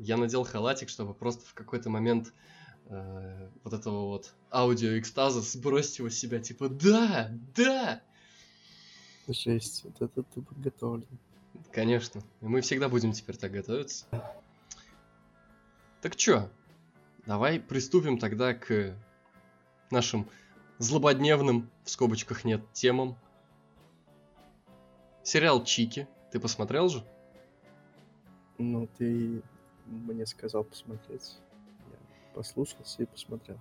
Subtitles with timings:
[0.00, 2.32] Я надел халатик, чтобы просто в какой-то момент
[2.86, 6.40] э, вот этого вот аудио экстаза сбросить его с себя.
[6.40, 8.00] Типа, да, да!
[9.28, 11.06] Жесть, вот это ты подготовлен.
[11.70, 12.22] Конечно.
[12.40, 14.06] И мы всегда будем теперь так готовиться.
[16.00, 16.48] Так чё,
[17.26, 18.96] давай приступим тогда к
[19.90, 20.26] нашим
[20.78, 23.18] злободневным, в скобочках нет, темам.
[25.22, 26.08] Сериал Чики.
[26.32, 27.04] Ты посмотрел же?
[28.56, 29.42] Ну, ты
[29.90, 31.38] мне сказал посмотреть.
[31.90, 33.58] Я послушался и посмотрел.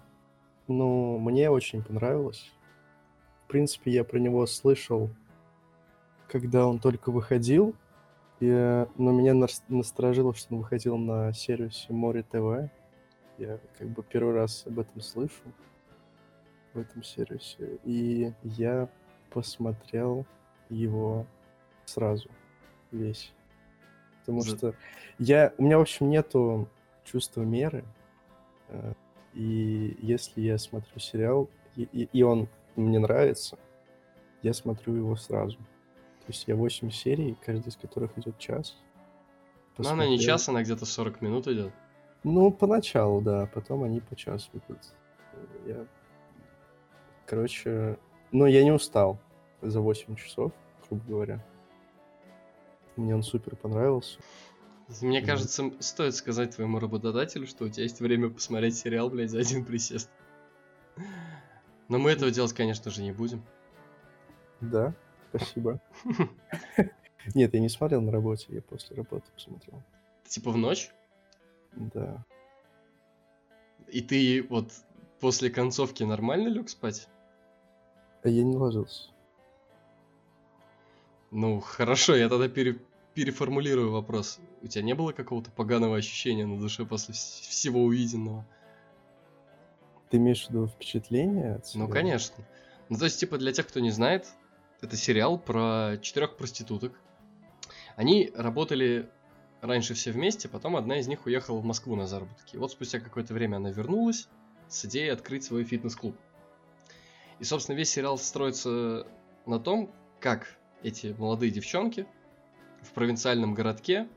[0.67, 2.51] Ну, мне очень понравилось.
[3.45, 5.09] В принципе, я про него слышал,
[6.27, 7.75] когда он только выходил.
[8.39, 9.33] И, но меня
[9.67, 12.71] насторожило, что он выходил на сервисе Море ТВ.
[13.37, 15.41] Я как бы первый раз об этом слышу
[16.73, 17.79] в этом сервисе.
[17.83, 18.87] И я
[19.31, 20.25] посмотрел
[20.69, 21.25] его
[21.85, 22.29] сразу
[22.91, 23.33] весь.
[24.29, 24.57] Потому За...
[24.57, 24.75] что
[25.17, 26.69] я, у меня, в общем, нету
[27.03, 27.83] чувства меры.
[28.67, 28.93] Э,
[29.33, 33.57] и если я смотрю сериал, и, и, и он мне нравится,
[34.43, 35.57] я смотрю его сразу.
[35.57, 38.77] То есть я 8 серий, каждая из которых идет час.
[39.79, 41.73] Но она не час, она где-то 40 минут идет.
[42.23, 44.79] Ну, поначалу, да, потом они по часу идут.
[45.65, 45.87] Я...
[47.25, 47.97] Короче,
[48.31, 49.17] ну, я не устал
[49.63, 50.51] за 8 часов,
[50.87, 51.45] грубо говоря.
[52.99, 54.19] Мне он супер понравился.
[55.01, 59.39] Мне кажется, стоит сказать твоему работодателю, что у тебя есть время посмотреть сериал, блядь, за
[59.39, 60.09] один присест.
[61.87, 63.41] Но мы этого делать, конечно же, не будем.
[64.59, 64.93] Да,
[65.29, 65.79] спасибо.
[67.35, 69.81] Нет, я не смотрел на работе, я после работы посмотрел.
[70.27, 70.91] Типа в ночь?
[71.71, 72.25] Да.
[73.87, 74.71] И ты вот
[75.21, 77.07] после концовки нормально лег спать?
[78.23, 79.09] А я не ложился.
[81.31, 82.79] Ну, хорошо, я тогда пере
[83.13, 84.39] переформулирую вопрос.
[84.61, 88.45] У тебя не было какого-то поганого ощущения на душе после всего увиденного?
[90.09, 91.61] Ты имеешь в виду впечатление?
[91.75, 92.43] Ну, конечно.
[92.89, 94.27] Ну, то есть, типа, для тех, кто не знает,
[94.81, 96.99] это сериал про четырех проституток.
[97.95, 99.09] Они работали
[99.61, 102.55] раньше все вместе, потом одна из них уехала в Москву на заработки.
[102.55, 104.29] И вот спустя какое-то время она вернулась
[104.67, 106.15] с идеей открыть свой фитнес-клуб.
[107.39, 109.05] И, собственно, весь сериал строится
[109.45, 112.07] на том, как эти молодые девчонки–
[112.81, 114.07] в провинциальном городке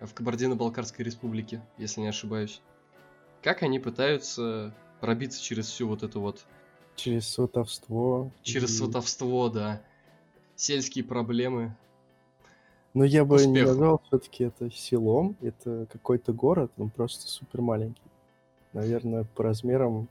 [0.00, 2.60] в Кабардино-Балкарской республике, если не ошибаюсь.
[3.42, 6.44] Как они пытаются пробиться через всю вот эту вот...
[6.96, 8.30] Через сватовство.
[8.42, 8.78] Через и...
[8.78, 9.82] сватовство, да.
[10.54, 11.76] Сельские проблемы.
[12.94, 13.52] Но я бы Успех.
[13.52, 15.36] не назвал все-таки это селом.
[15.42, 18.00] Это какой-то город, он просто супер маленький.
[18.72, 20.08] Наверное, по размерам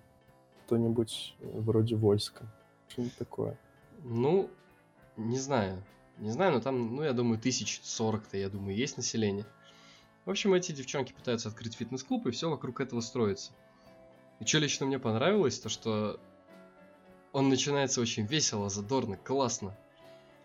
[0.66, 2.46] кто-нибудь вроде Вольска.
[2.88, 3.58] Что-нибудь такое.
[4.04, 4.50] Ну,
[5.18, 5.84] не знаю.
[6.18, 9.46] Не знаю, но там, ну, я думаю, тысяч сорок-то, я думаю, есть население.
[10.26, 13.52] В общем, эти девчонки пытаются открыть фитнес-клуб, и все вокруг этого строится.
[14.40, 16.20] И что лично мне понравилось, то что
[17.32, 19.78] он начинается очень весело, задорно, классно.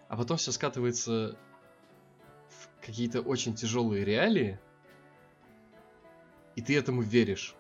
[0.09, 1.37] А потом все скатывается
[2.49, 4.59] в какие-то очень тяжелые реалии,
[6.57, 7.55] и ты этому веришь.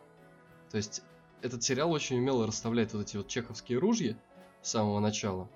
[0.70, 1.02] То есть
[1.42, 4.16] этот сериал очень умело расставляет вот эти вот чеховские ружья
[4.62, 5.48] с самого начала.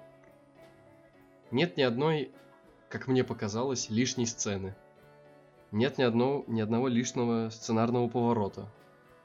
[1.51, 2.33] Нет ни одной
[2.95, 4.77] как мне показалось, лишней сцены.
[5.73, 8.69] Нет ни, одного, ни одного лишнего сценарного поворота.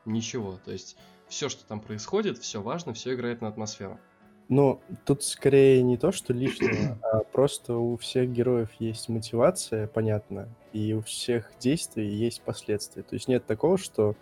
[0.05, 0.57] Ничего.
[0.65, 0.97] То есть
[1.27, 3.99] все, что там происходит, все важно, все играет на атмосферу.
[4.47, 10.49] Ну, тут скорее не то, что лишнего, а просто у всех героев есть мотивация, понятно,
[10.73, 13.03] и у всех действий есть последствия.
[13.03, 14.15] То есть нет такого, что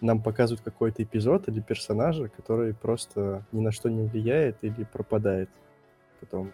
[0.00, 5.50] нам показывают какой-то эпизод или персонажа, который просто ни на что не влияет или пропадает
[6.20, 6.52] потом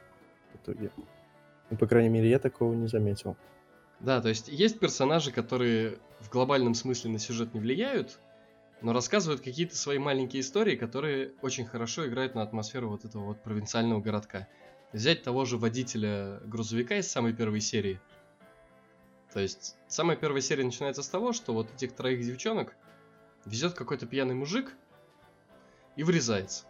[0.55, 0.91] в итоге.
[1.71, 3.37] Ну, по крайней мере, я такого не заметил.
[4.01, 8.19] Да, то есть есть персонажи, которые в глобальном смысле на сюжет не влияют,
[8.83, 13.43] но рассказывают какие-то свои маленькие истории, которые очень хорошо играют на атмосферу вот этого вот
[13.43, 14.49] провинциального городка.
[14.93, 18.01] Взять того же водителя грузовика из самой первой серии.
[19.33, 22.75] То есть самая первая серия начинается с того, что вот этих троих девчонок
[23.45, 24.73] везет какой-то пьяный мужик
[25.95, 26.65] и врезается.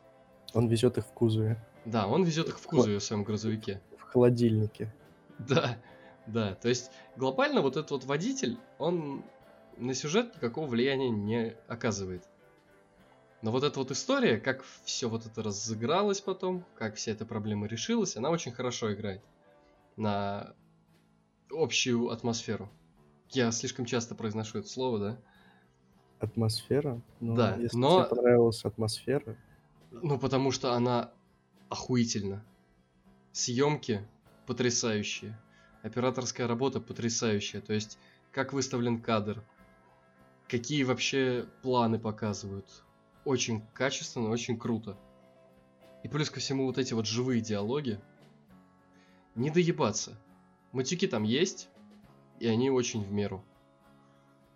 [0.53, 1.65] Он везет их в кузове.
[1.87, 3.81] Да, он везет их в кузове в своем грузовике
[4.11, 4.93] холодильнике.
[5.39, 5.79] Да,
[6.27, 6.55] да.
[6.55, 9.25] То есть глобально вот этот вот водитель, он
[9.77, 12.29] на сюжет никакого влияния не оказывает.
[13.43, 17.67] Но вот эта вот история, как все вот это разыгралось потом, как вся эта проблема
[17.67, 19.23] решилась, она очень хорошо играет
[19.97, 20.55] на
[21.51, 22.69] общую атмосферу.
[23.31, 25.19] Я слишком часто произношу это слово, да?
[26.19, 27.01] Атмосфера?
[27.21, 28.01] Ну, да, если но...
[28.01, 29.37] тебе понравилась атмосфера...
[29.91, 31.11] Ну, потому что она
[31.69, 32.45] охуительна.
[33.33, 34.07] Съемки
[34.47, 35.39] потрясающие.
[35.83, 37.61] Операторская работа потрясающая.
[37.61, 37.99] То есть,
[38.33, 39.43] как выставлен кадр,
[40.49, 42.67] какие вообще планы показывают.
[43.25, 44.99] Очень качественно, очень круто.
[46.03, 48.01] И плюс ко всему вот эти вот живые диалоги.
[49.35, 50.19] Не доебаться.
[50.73, 51.69] Матюки там есть,
[52.41, 53.45] и они очень в меру.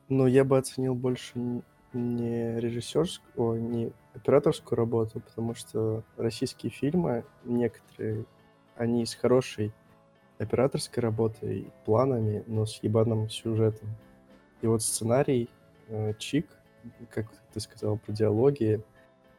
[0.09, 1.63] Но я бы оценил больше
[1.93, 8.27] не режиссерскую, не операторскую работу, потому что российские фильмы, некоторые,
[8.77, 9.73] они с хорошей
[10.39, 13.89] операторской работой, планами, но с ебаным сюжетом.
[14.63, 15.49] И вот сценарий,
[15.89, 16.49] э, Чик,
[17.11, 18.83] как ты сказал, про диалоги,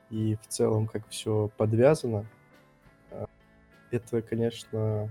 [0.09, 2.25] и в целом, как все подвязано,
[3.11, 3.25] э,
[3.91, 5.09] это, конечно,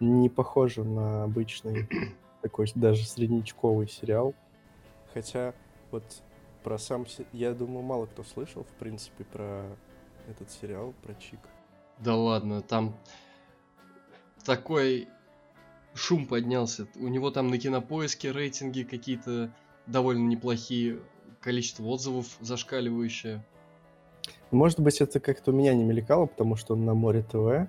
[0.00, 1.88] не похоже на обычный
[2.42, 4.34] такой даже среднячковый сериал.
[5.14, 5.54] Хотя
[5.90, 6.04] вот
[6.62, 7.06] про сам...
[7.32, 9.64] Я думаю, мало кто слышал, в принципе, про
[10.28, 11.40] этот сериал, про Чик.
[11.98, 12.94] Да ладно, там
[14.48, 15.08] такой
[15.92, 16.86] шум поднялся.
[16.96, 19.52] У него там на кинопоиске рейтинги какие-то
[19.86, 21.00] довольно неплохие,
[21.42, 23.44] количество отзывов зашкаливающее.
[24.50, 27.68] Может быть, это как-то у меня не мелькало, потому что он на Море ТВ,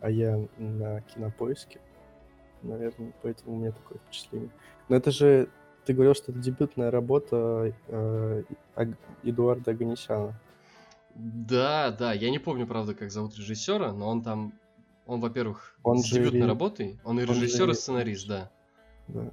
[0.00, 1.80] а я на кинопоиске.
[2.62, 4.50] Наверное, поэтому у меня такое впечатление.
[4.88, 5.48] Но это же,
[5.84, 8.42] ты говорил, что это дебютная работа э,
[9.24, 10.40] Эдуарда Аганесяна.
[11.16, 14.52] Да, да, я не помню, правда, как зовут режиссера, но он там,
[15.06, 16.46] он, во-первых, он с дебютной ре...
[16.46, 18.50] работой, он и режиссер, и сценарист, да.
[19.08, 19.32] Да.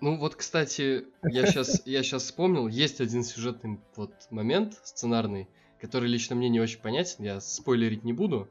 [0.00, 5.48] Ну вот, кстати, я сейчас, я сейчас вспомнил, есть один сюжетный вот момент сценарный,
[5.80, 8.48] который лично мне не очень понятен, я спойлерить не буду.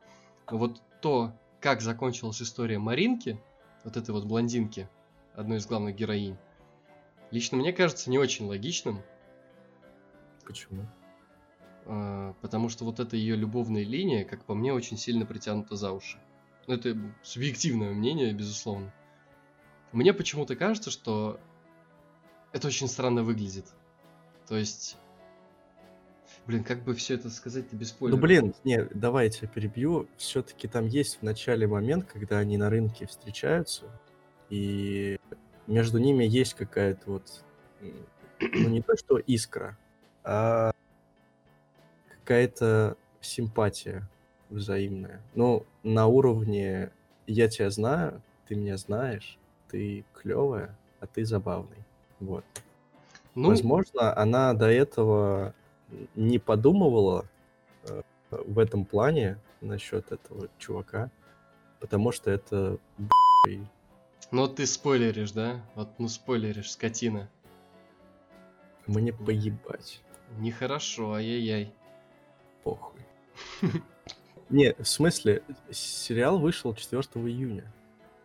[0.50, 3.40] Но вот то, как закончилась история Маринки,
[3.84, 4.88] вот этой вот блондинки,
[5.34, 6.38] одной из главных героинь,
[7.32, 9.02] лично мне кажется не очень логичным.
[10.46, 10.86] Почему?
[11.86, 15.92] А, потому что вот эта ее любовная линия, как по мне, очень сильно притянута за
[15.92, 16.18] уши.
[16.68, 18.94] Это субъективное мнение, безусловно.
[19.92, 21.40] Мне почему-то кажется, что
[22.52, 23.66] это очень странно выглядит.
[24.48, 24.98] То есть
[26.46, 28.20] Блин, как бы все это сказать-то без спойлеров?
[28.20, 30.10] Ну, блин, не, давай я тебя перебью.
[30.18, 33.86] Все-таки там есть в начале момент, когда они на рынке встречаются,
[34.50, 35.18] и
[35.68, 37.46] между ними есть какая-то вот,
[37.80, 39.78] ну, не то что искра,
[40.26, 40.74] а
[42.10, 44.10] какая-то симпатия
[44.54, 45.22] взаимная.
[45.36, 46.92] Ну, на уровне
[47.28, 49.38] «я тебя знаю, ты меня знаешь,
[49.70, 51.78] ты клевая, а ты забавный».
[52.20, 52.46] Вот.
[53.36, 53.50] Ну...
[53.50, 55.54] Возможно, она до этого
[56.16, 57.26] не подумывала
[57.84, 61.10] э, в этом плане насчет этого чувака,
[61.80, 62.78] потому что это
[64.32, 65.62] Ну ты спойлеришь, да?
[65.76, 67.30] Вот ну спойлеришь, скотина.
[68.86, 70.02] Мне поебать.
[70.38, 71.74] Нехорошо, ай-яй-яй.
[72.64, 73.02] Похуй.
[74.54, 75.42] Не, в смысле,
[75.72, 77.74] сериал вышел 4 июня.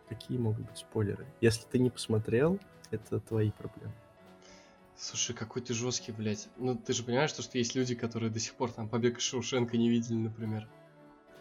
[0.09, 1.25] Какие могут быть спойлеры?
[1.41, 2.59] Если ты не посмотрел,
[2.91, 3.93] это твои проблемы.
[4.95, 6.47] Слушай, какой ты жесткий, блядь.
[6.57, 9.23] Ну, ты же понимаешь, что, что есть люди, которые до сих пор там побег из
[9.23, 10.67] Шоушенка не видели, например.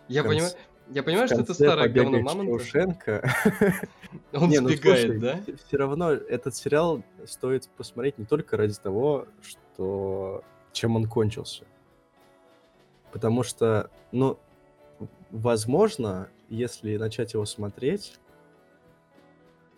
[0.09, 0.37] Я конце...
[0.37, 0.55] понимаю,
[0.89, 2.65] я понимаю, что это старое говно мамонта.
[2.65, 3.31] Шоушенка.
[4.33, 5.43] Он не, ну, сбегает, слушай, да?
[5.67, 10.43] Все равно этот сериал стоит посмотреть не только ради того, что
[10.73, 11.67] чем он кончился.
[13.13, 14.39] Потому что, ну,
[15.31, 18.19] возможно, если начать его смотреть,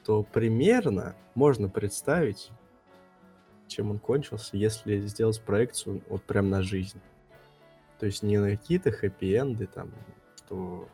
[0.05, 2.50] то примерно можно представить,
[3.67, 7.00] чем он кончился, если сделать проекцию вот прям на жизнь.
[7.99, 9.92] То есть не на какие-то хэппи-энды, там,
[10.37, 10.88] что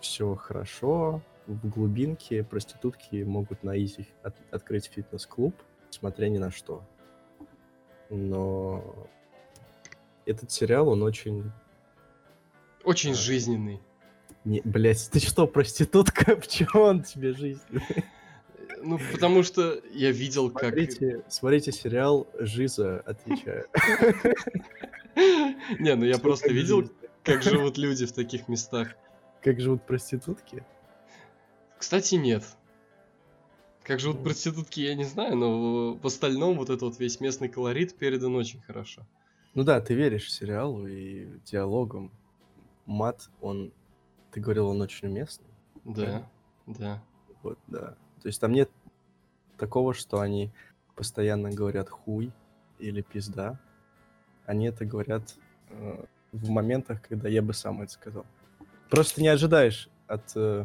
[0.00, 5.54] все хорошо, в глубинке проститутки могут на изи от, открыть фитнес-клуб,
[5.90, 6.82] смотря ни на что.
[8.10, 9.08] Но
[10.26, 11.50] этот сериал, он очень...
[12.84, 13.80] Очень жизненный.
[14.44, 16.36] Не, блять, ты что, проститутка?
[16.40, 17.82] Почему он тебе жизненный?
[18.80, 20.74] Ну, потому что я видел, как...
[20.74, 23.66] Смотрите, смотрите сериал «Жиза», отвечаю.
[25.80, 26.88] Не, ну я просто видел,
[27.24, 28.94] как живут люди в таких местах.
[29.42, 30.64] Как живут проститутки?
[31.76, 32.44] Кстати, нет.
[33.82, 37.96] Как живут проститутки, я не знаю, но в остальном вот этот вот весь местный колорит
[37.96, 39.06] передан очень хорошо.
[39.54, 42.12] Ну да, ты веришь сериалу и диалогам.
[42.88, 43.70] Мат, он,
[44.30, 45.46] ты говорил, он очень уместный.
[45.84, 46.26] Да,
[46.66, 47.02] да.
[47.42, 47.96] Вот, да.
[48.22, 48.70] То есть там нет
[49.58, 50.50] такого, что они
[50.96, 52.32] постоянно говорят хуй
[52.78, 53.60] или пизда.
[54.46, 55.36] Они это говорят
[55.68, 58.24] э, в моментах, когда я бы сам это сказал.
[58.88, 60.34] Просто не ожидаешь от...
[60.34, 60.64] Э...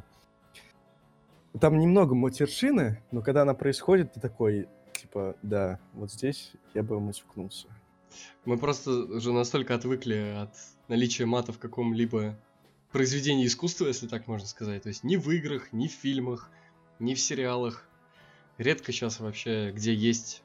[1.59, 7.01] Там немного матершины, но когда она происходит, ты такой, типа, да, вот здесь я бы
[7.01, 7.67] матюкнулся.
[8.45, 10.53] Мы просто уже настолько отвыкли от
[10.87, 12.37] наличия мата в каком-либо
[12.91, 14.83] произведении искусства, если так можно сказать.
[14.83, 16.49] То есть ни в играх, ни в фильмах,
[16.99, 17.87] ни в сериалах.
[18.57, 20.43] Редко сейчас вообще, где есть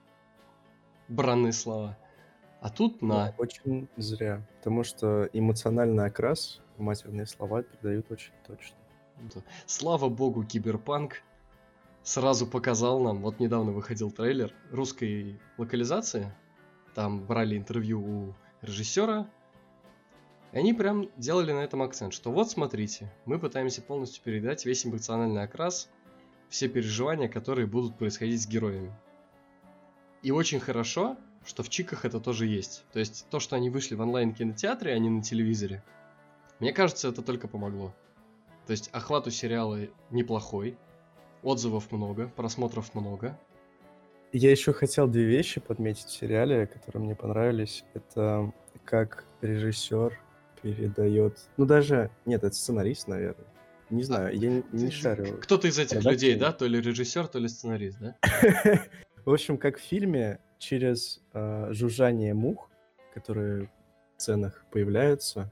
[1.09, 1.99] бранные слова.
[2.61, 3.35] А тут Да, на.
[3.39, 8.77] очень зря, потому что эмоциональный окрас матерные слова передают очень точно.
[9.67, 11.23] Слава богу, Киберпанк
[12.03, 16.33] сразу показал нам, вот недавно выходил трейлер русской локализации,
[16.99, 19.31] там брали интервью у режиссера,
[20.51, 24.85] и они прям делали на этом акцент, что вот смотрите, мы пытаемся полностью передать весь
[24.85, 25.89] эмоциональный окрас,
[26.49, 28.93] все переживания, которые будут происходить с героями.
[30.23, 32.85] И очень хорошо, что в Чиках это тоже есть.
[32.93, 35.85] То есть то, что они вышли в онлайн-кинотеатре, а не на телевизоре,
[36.59, 37.95] мне кажется, это только помогло.
[38.67, 40.77] То есть охват у сериала неплохой,
[41.45, 43.39] отзывов много, просмотров много.
[44.33, 47.85] Я еще хотел две вещи подметить в сериале, которые мне понравились.
[47.95, 48.53] Это
[48.85, 50.19] как режиссер
[50.63, 51.39] передает...
[51.57, 52.11] Ну, даже...
[52.27, 53.47] Нет, это сценарист, наверное.
[53.91, 55.39] Не знаю, я не, не шарю.
[55.41, 56.53] Кто-то из этих production людей, да?
[56.53, 58.17] То ли режиссер, то ли сценарист, да?
[59.25, 62.71] В общем, как в фильме, через э, жужжание мух,
[63.15, 63.71] которые
[64.17, 65.51] в сценах появляются,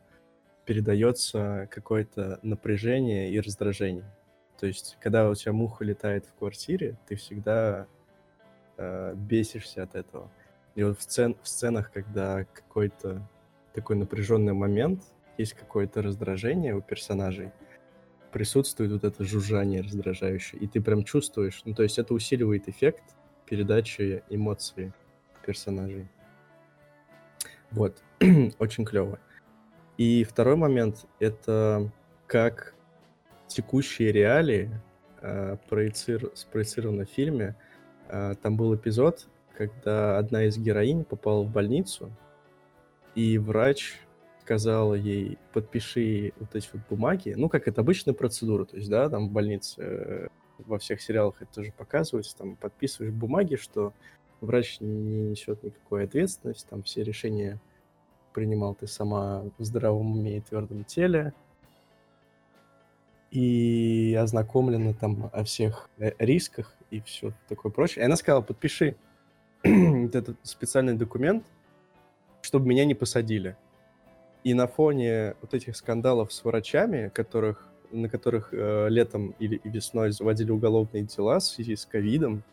[0.65, 4.11] передается какое-то напряжение и раздражение.
[4.59, 7.87] То есть, когда у тебя муха летает в квартире, ты всегда
[8.77, 10.31] э, бесишься от этого.
[10.75, 13.27] И вот в, сцен, в сценах, когда какой-то
[13.75, 15.03] такой напряженный момент,
[15.39, 17.53] есть какое-то раздражение у персонажей,
[18.33, 23.03] присутствует вот это жужжание раздражающее, и ты прям чувствуешь, ну то есть это усиливает эффект
[23.47, 24.93] передачи эмоций
[25.45, 26.09] персонажей.
[27.71, 28.03] Вот,
[28.59, 29.19] очень клево.
[29.97, 31.91] И второй момент это
[32.27, 32.75] как
[33.47, 34.71] текущие реалии
[35.23, 37.57] э, проецир- спроецированы в фильме.
[38.09, 42.11] Э, там был эпизод, когда одна из героинь попала в больницу,
[43.15, 43.99] и врач
[44.43, 49.09] сказал ей, подпиши вот эти вот бумаги, ну, как это обычная процедура, то есть, да,
[49.09, 53.93] там в больнице, э, во всех сериалах это тоже показывается, там подписываешь бумаги, что
[54.41, 57.59] врач не несет никакой ответственности, там все решения
[58.33, 61.33] принимал ты сама в здравом уме и твердом теле,
[63.33, 68.03] и ознакомлена там о всех э, рисках и все такое прочее.
[68.03, 68.97] И она сказала, подпиши
[69.65, 71.45] вот этот специальный документ,
[72.43, 73.57] чтобы меня не посадили.
[74.45, 79.69] И на фоне вот этих скандалов с врачами, которых, на которых э, летом или и
[79.69, 82.45] весной заводили уголовные дела в связи с ковидом,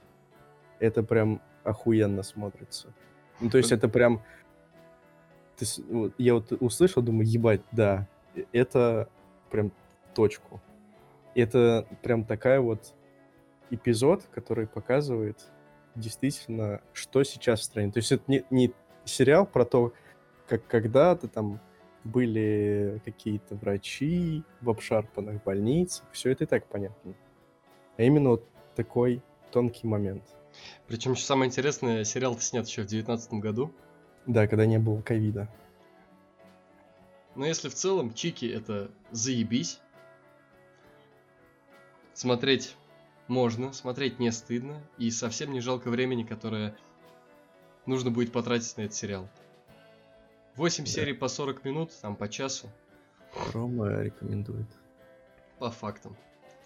[0.80, 2.94] это прям охуенно смотрится.
[3.40, 4.24] Ну, то есть это прям...
[5.56, 9.08] ты вот я вот услышал, думаю, ебать, да, э- это
[9.52, 9.72] прям
[10.16, 10.62] точку.
[11.36, 12.94] Это прям такая вот
[13.74, 15.40] эпизод, который показывает
[15.96, 17.92] действительно, что сейчас в стране.
[17.92, 18.74] То есть это не, не
[19.06, 19.94] сериал про то,
[20.48, 21.60] как когда-то там
[22.04, 26.06] были какие-то врачи в обшарпанных больницах.
[26.12, 27.14] Все это и так понятно.
[27.98, 30.24] А именно вот такой тонкий момент.
[30.88, 33.72] Причем что самое интересное, сериал снят еще в 2019 году.
[34.26, 35.50] Да, когда не было ковида.
[37.36, 39.80] Но если в целом Чики это заебись,
[42.14, 42.76] смотреть
[43.34, 46.76] можно, смотреть не стыдно, и совсем не жалко времени, которое
[47.86, 49.28] нужно будет потратить на этот сериал.
[50.56, 50.90] 8 Да.
[50.90, 52.70] серий по 40 минут, там по часу,
[53.54, 54.68] Рома рекомендует.
[55.60, 56.16] по фактам.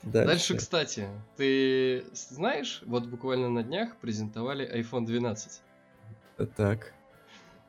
[0.04, 0.28] Дальше.
[0.28, 1.08] Дальше, кстати,
[1.38, 5.62] ты знаешь, вот буквально на днях презентовали iPhone 12.
[6.56, 6.94] Так,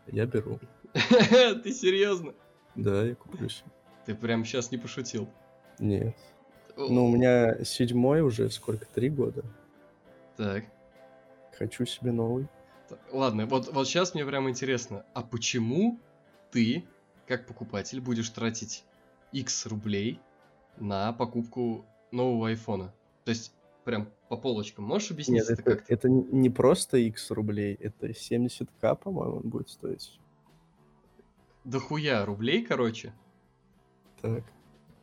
[0.09, 0.59] я беру.
[0.93, 2.35] Ты серьезно?
[2.75, 3.49] Да, я куплю.
[4.05, 5.29] Ты прям сейчас не пошутил.
[5.79, 6.17] Нет.
[6.79, 9.45] Ну, у меня седьмой уже сколько, три года.
[10.37, 10.65] Так.
[11.59, 12.47] Хочу себе новый.
[13.11, 15.99] Ладно, вот, вот сейчас мне прям интересно, а почему
[16.53, 16.85] ты,
[17.27, 18.85] как покупатель, будешь тратить
[19.33, 20.21] X рублей
[20.77, 22.95] на покупку нового айфона?
[23.25, 23.53] То есть,
[23.85, 24.85] прям по полочкам.
[24.85, 25.93] Можешь объяснить Нет, это это, как-то?
[25.93, 30.19] это не просто X рублей, это 70к, по-моему, он будет стоить.
[31.65, 33.13] Дохуя рублей, короче,
[34.23, 34.45] Так.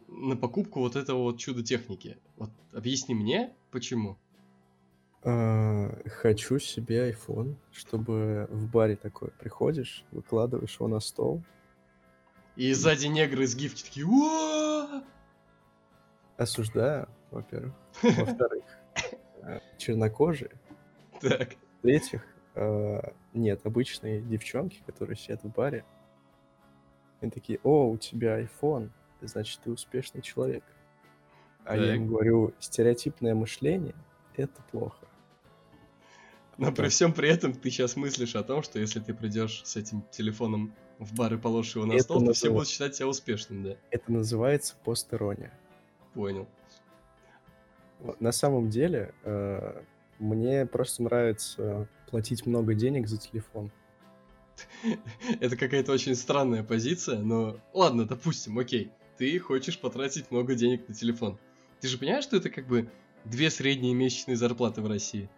[0.07, 2.17] На покупку вот этого вот чудо техники.
[2.37, 4.17] Вот объясни мне, почему.
[5.23, 11.43] А, хочу себе iPhone, чтобы в баре такой приходишь, выкладываешь его на стол,
[12.55, 14.05] И сзади негры с гифки такие
[16.37, 17.73] осуждаю, во-первых.
[18.03, 18.65] Во-вторых,
[19.41, 20.51] э, чернокожие.
[21.21, 21.55] Так.
[21.79, 23.01] В-третьих, э,
[23.33, 25.85] нет, обычные девчонки, которые сидят в баре,
[27.21, 28.89] они такие, о, у тебя iPhone,
[29.27, 30.63] значит, ты успешный человек.
[31.65, 31.95] А я Так.
[31.95, 33.95] им говорю, стереотипное мышление—
[34.35, 35.05] это плохо.
[36.57, 36.91] Но при Так.
[36.91, 40.73] всем при этом ты сейчас мыслишь о том, что если ты придешь с этим телефоном
[40.99, 43.75] в бар и положишь его на Это стол, то все будут считать тебя успешным, да?
[43.91, 45.51] Это называется постерония.
[46.13, 46.47] Понял.
[48.19, 49.81] На самом деле, э,
[50.17, 53.69] Мне просто нравится платить много денег за телефон.
[55.41, 58.91] Это какая-то очень странная позиция, но ладно, допустим, окей.
[59.17, 61.37] Ты хочешь потратить много денег на телефон.
[61.79, 62.89] Ты же понимаешь, что это как бы
[63.23, 65.29] две средние месячные зарплаты в России?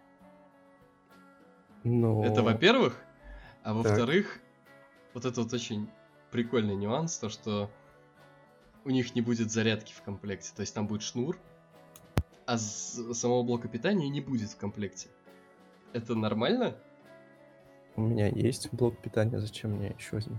[1.84, 2.24] Но...
[2.24, 3.00] Это во-первых.
[3.62, 4.40] А во-вторых,
[5.14, 5.88] вот это вот очень
[6.30, 7.70] прикольный нюанс, то что
[8.84, 10.52] у них не будет зарядки в комплекте.
[10.54, 11.38] То есть там будет шнур,
[12.46, 15.08] а самого блока питания не будет в комплекте.
[15.92, 16.76] Это нормально?
[17.96, 20.38] У меня есть блок питания, зачем мне еще один?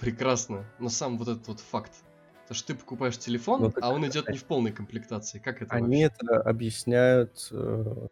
[0.00, 0.64] Прекрасно.
[0.78, 1.92] Но сам вот этот вот факт.
[2.48, 5.38] То, что ты покупаешь телефон, ну, а он идет не в полной комплектации.
[5.38, 6.16] Как это Они вообще?
[6.24, 8.08] это объясняют э,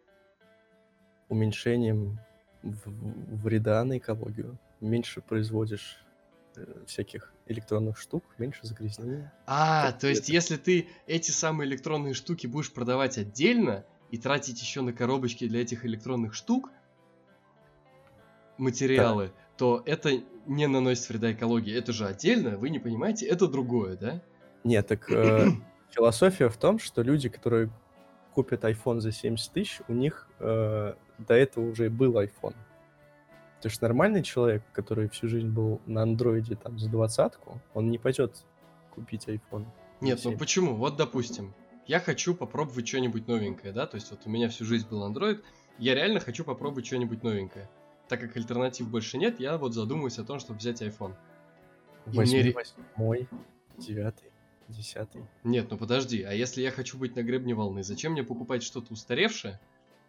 [1.27, 2.19] уменьшением
[2.61, 4.57] вреда на экологию.
[4.79, 5.97] Меньше производишь
[6.55, 9.33] э, всяких электронных штук, меньше загрязнения.
[9.45, 14.81] А, то есть если ты эти самые электронные штуки будешь продавать отдельно и тратить еще
[14.81, 16.71] на коробочки для этих электронных штук
[18.59, 19.33] материалы, да.
[19.57, 21.75] то это не наносит вреда экологии.
[21.75, 24.21] Это же отдельно, вы не понимаете, это другое, да?
[24.63, 25.47] Нет, так э,
[25.89, 27.69] философия в том, что люди, которые
[28.33, 32.55] купят iPhone за 70 тысяч, у них э, до этого уже был iPhone.
[33.61, 37.97] То есть нормальный человек, который всю жизнь был на андроиде там за двадцатку, он не
[37.97, 38.45] пойдет
[38.91, 39.65] купить iPhone.
[39.99, 40.75] Нет, ну почему?
[40.75, 41.53] Вот допустим,
[41.85, 45.41] я хочу попробовать что-нибудь новенькое, да, то есть вот у меня всю жизнь был Android,
[45.77, 47.69] я реально хочу попробовать что-нибудь новенькое.
[48.09, 51.13] Так как альтернатив больше нет, я вот задумываюсь о том, чтобы взять iPhone.
[52.07, 53.29] Восьмой, восьмой,
[53.77, 54.31] девятый,
[54.67, 55.23] десятый.
[55.43, 58.93] Нет, ну подожди, а если я хочу быть на гребне волны, зачем мне покупать что-то
[58.93, 59.59] устаревшее,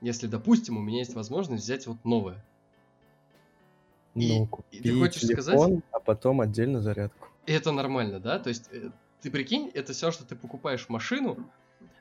[0.00, 2.42] если, допустим, у меня есть возможность взять вот новое?
[4.14, 5.85] Ну, купи и ты хочешь телефон, сказать...
[5.92, 7.28] а потом отдельно зарядку.
[7.45, 8.38] И это нормально, да?
[8.38, 8.90] То есть, э,
[9.21, 11.37] ты прикинь, это все, что ты покупаешь машину,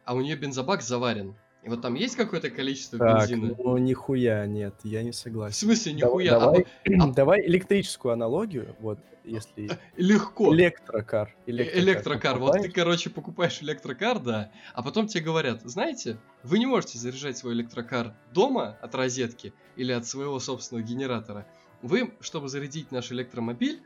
[0.05, 1.35] а у нее бензобак заварен.
[1.63, 3.53] И вот там есть какое-то количество так, бензина?
[3.57, 5.53] ну нихуя нет, я не согласен.
[5.53, 6.39] В смысле нихуя?
[6.39, 7.07] Давай, а, а...
[7.13, 9.69] давай электрическую аналогию, вот, если...
[9.97, 10.53] Легко.
[10.55, 11.35] Электрокар.
[11.45, 11.83] Электрокар.
[11.83, 12.39] электрокар.
[12.39, 17.37] Вот ты, короче, покупаешь электрокар, да, а потом тебе говорят, знаете, вы не можете заряжать
[17.37, 21.45] свой электрокар дома от розетки или от своего собственного генератора.
[21.81, 23.81] Вы, чтобы зарядить наш электромобиль,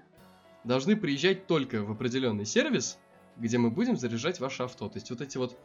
[0.64, 3.00] должны приезжать только в определенный сервис,
[3.38, 4.90] где мы будем заряжать ваше авто.
[4.90, 5.58] То есть вот эти вот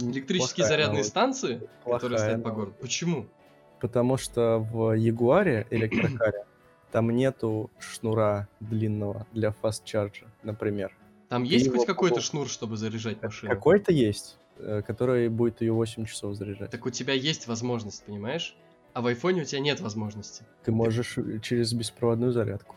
[0.00, 1.08] электрические Плохая зарядные аналогия.
[1.08, 2.74] станции, Плохая которые стоят по городу.
[2.80, 3.26] Почему?
[3.80, 6.44] Потому что в Ягуаре электрокаре
[6.92, 10.96] там нету шнура длинного для фаст-чарджа, например.
[11.28, 13.50] Там есть хоть какой-то шнур, чтобы заряжать машину?
[13.50, 16.70] Какой-то есть, э, который будет ее 8 часов заряжать.
[16.70, 18.54] Так у тебя есть возможность, понимаешь?
[18.92, 20.44] А в айфоне у тебя нет возможности.
[20.64, 21.40] Ты можешь ты...
[21.40, 22.76] через беспроводную зарядку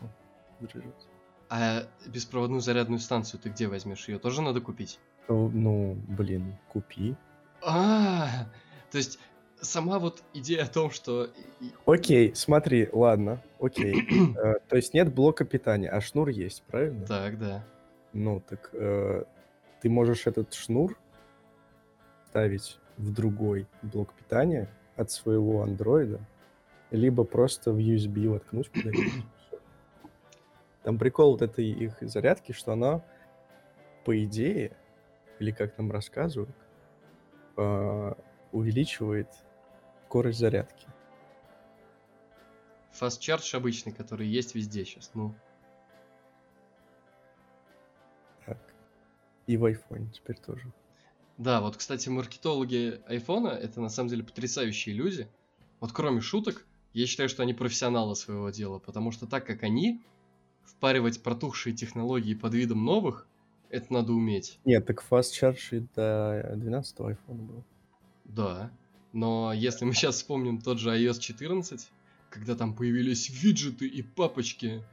[0.60, 1.06] заряжать.
[1.50, 4.08] А беспроводную зарядную станцию ты где возьмешь?
[4.08, 4.98] Ее тоже надо купить?
[5.28, 7.16] Ну, блин, купи.
[7.62, 8.46] А,
[8.90, 9.18] то есть
[9.60, 11.30] сама вот идея о том, что...
[11.84, 14.06] Окей, смотри, ладно, окей.
[14.36, 17.04] Э, то есть нет блока питания, а шнур есть, правильно?
[17.06, 17.64] Так, да.
[18.12, 19.24] Ну, так э,
[19.80, 20.98] ты можешь этот шнур
[22.28, 26.20] ставить в другой блок питания, от своего андроида,
[26.90, 29.24] либо просто в USB воткнуть куда-нибудь.
[30.82, 33.02] Там прикол вот этой их зарядки, что она,
[34.04, 34.76] по идее,
[35.38, 36.56] или как нам рассказывают,
[37.56, 38.12] э,
[38.52, 39.28] увеличивает
[40.06, 40.86] скорость зарядки.
[42.98, 45.34] Fast Charge обычный, который есть везде сейчас, ну.
[48.46, 48.58] Так.
[49.46, 50.72] И в iPhone теперь тоже.
[51.36, 55.28] Да, вот, кстати, маркетологи айфона это на самом деле потрясающие люди.
[55.80, 60.00] Вот кроме шуток, я считаю, что они профессионалы своего дела, потому что так как они,
[60.64, 63.26] впаривать протухшие технологии под видом новых,
[63.70, 64.58] это надо уметь.
[64.64, 67.64] Нет, так Fast Charge до 12 iPhone был.
[68.24, 68.70] Да,
[69.12, 71.88] но если мы сейчас вспомним тот же iOS 14,
[72.30, 74.84] когда там появились виджеты и папочки,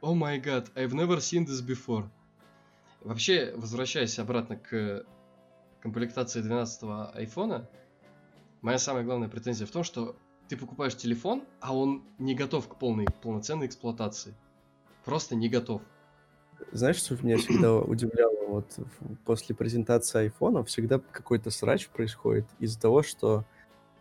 [0.00, 2.08] о май гад, I've never seen this before.
[3.00, 5.04] Вообще, возвращаясь обратно к
[5.80, 7.68] комплектации 12-го айфона,
[8.62, 10.16] моя самая главная претензия в том, что
[10.48, 14.34] ты покупаешь телефон, а он не готов к полной, полноценной эксплуатации.
[15.04, 15.82] Просто не готов.
[16.72, 18.46] Знаешь, что меня всегда удивляло?
[18.46, 18.78] Вот
[19.24, 23.44] после презентации айфона всегда какой-то срач происходит из-за того, что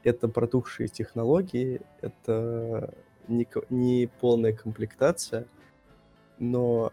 [0.03, 2.93] это протухшие технологии, это
[3.27, 5.47] не, не полная комплектация,
[6.39, 6.91] но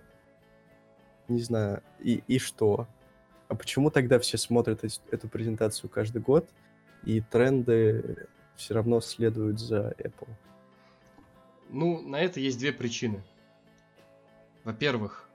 [1.29, 2.87] не знаю, и, и что?
[3.49, 6.49] А почему тогда все смотрят эту презентацию каждый год,
[7.05, 10.29] и тренды все равно следуют за Apple?
[11.69, 13.23] Ну, на это есть две причины.
[14.65, 15.30] Во-первых,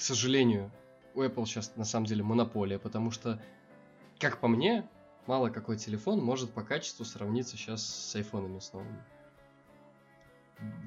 [0.00, 0.72] к сожалению,
[1.14, 3.38] у Apple сейчас на самом деле монополия, потому что,
[4.18, 4.88] как по мне,
[5.26, 9.04] мало какой телефон может по качеству сравниться сейчас с айфонами с новыми.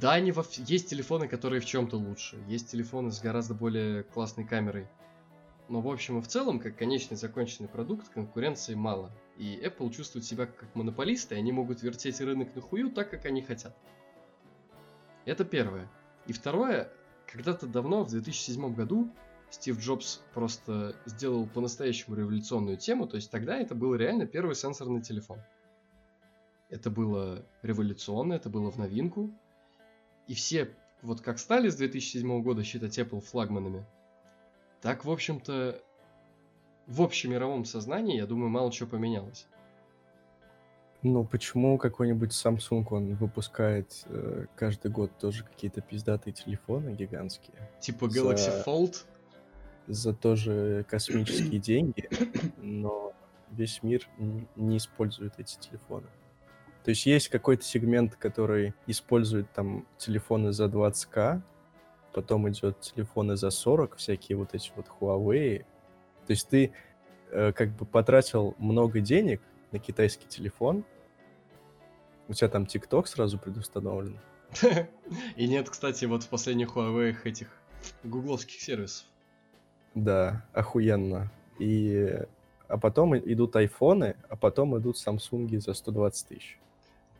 [0.02, 0.44] Да, они во...
[0.66, 2.44] есть телефоны, которые в чем-то лучше.
[2.48, 4.88] Есть телефоны с гораздо более классной камерой.
[5.70, 9.12] Но в общем и в целом, как конечный законченный продукт, конкуренции мало.
[9.38, 13.26] И Apple чувствует себя как монополисты, и они могут вертеть рынок на хую так, как
[13.26, 13.78] они хотят.
[15.26, 15.88] Это первое.
[16.26, 16.92] И второе,
[17.34, 19.10] когда-то давно, в 2007 году,
[19.50, 25.02] Стив Джобс просто сделал по-настоящему революционную тему, то есть тогда это был реально первый сенсорный
[25.02, 25.40] телефон.
[26.70, 29.32] Это было революционно, это было в новинку,
[30.28, 33.84] и все, вот как стали с 2007 года считать Apple флагманами,
[34.82, 35.82] так, в общем-то,
[36.86, 39.48] в общемировом сознании, я думаю, мало чего поменялось.
[41.04, 47.70] Ну, почему какой-нибудь Samsung, он выпускает э, каждый год тоже какие-то пиздатые телефоны гигантские?
[47.82, 48.96] Типа Galaxy за, Fold?
[49.88, 52.10] За тоже космические деньги,
[52.58, 53.12] но
[53.52, 54.08] весь мир
[54.56, 56.08] не использует эти телефоны.
[56.86, 61.42] То есть есть какой-то сегмент, который использует там телефоны за 20к,
[62.14, 65.66] потом идет телефоны за 40, всякие вот эти вот Huawei.
[66.28, 66.72] То есть ты
[67.30, 69.42] э, как бы потратил много денег
[69.74, 70.86] на китайский телефон,
[72.30, 74.18] у тебя там TikTok сразу предустановлен.
[75.36, 77.50] И нет, кстати, вот в последних Huawei этих
[78.04, 79.06] гугловских сервисов.
[79.94, 81.32] Да, охуенно.
[81.60, 82.18] И
[82.68, 86.60] а потом идут айфоны, а потом идут самсунги за 120 тысяч.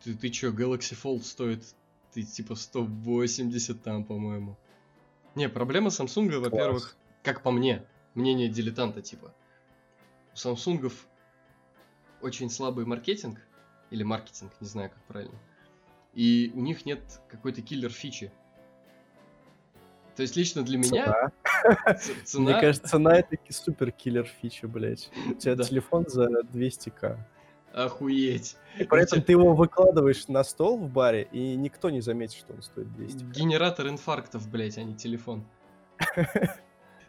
[0.04, 1.64] Ты, ты чё, Galaxy Fold стоит
[2.14, 4.56] ты типа 180 там, по-моему.
[5.36, 9.34] Не, проблема Samsung, во-первых, как по мне, мнение дилетанта типа.
[10.34, 11.08] У Самсунгов
[12.24, 13.40] очень слабый маркетинг,
[13.92, 15.38] или маркетинг, не знаю как правильно.
[16.14, 18.32] И у них нет какой-то киллер фичи.
[20.16, 21.32] То есть лично для меня...
[22.24, 22.44] Цена?
[22.52, 25.10] Мне кажется, цена это супер киллер фича, блядь.
[25.28, 27.18] У тебя телефон за 200к.
[27.74, 28.56] Охуеть.
[28.78, 32.54] И при этом ты его выкладываешь на стол в баре, и никто не заметит, что
[32.54, 33.24] он стоит 200.
[33.26, 35.46] Генератор инфарктов, блять, а не телефон.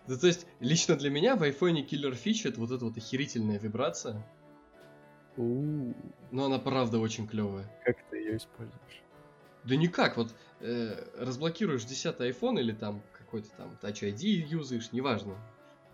[0.07, 3.59] Да, то есть, лично для меня в айфоне киллер фич это вот эта вот охерительная
[3.59, 4.23] вибрация.
[5.37, 7.71] Но она правда очень клевая.
[7.85, 9.03] Как ты ее используешь?
[9.65, 15.37] Да никак, вот э, разблокируешь 10 iPhone или там какой-то там Touch ID юзаешь, неважно.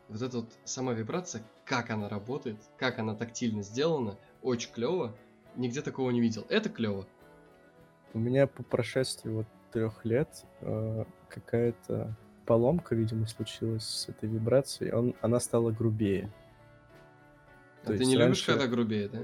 [0.09, 5.17] Вот эта вот сама вибрация, как она работает, как она тактильно сделана, очень клево.
[5.57, 6.45] Нигде такого не видел.
[6.49, 7.07] Это клево.
[8.13, 14.93] У меня по прошествии вот трех лет э, какая-то поломка, видимо, случилась с этой вибрацией.
[14.93, 16.33] Он, она стала грубее.
[17.85, 19.19] А То ты не любишь, когда грубее, да?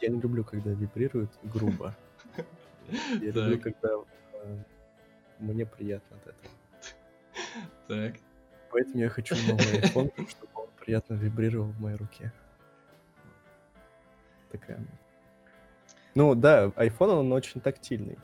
[0.00, 1.94] Я не люблю, когда вибрирует грубо.
[3.20, 3.88] Я люблю, когда
[4.32, 4.56] э,
[5.38, 6.54] мне приятно от этого.
[7.86, 8.14] Так.
[8.72, 12.32] Поэтому я хочу новый iPhone, чтобы он приятно вибрировал в моей руке
[14.50, 14.80] такая.
[16.14, 18.18] Ну да, iPhone, он очень тактильный.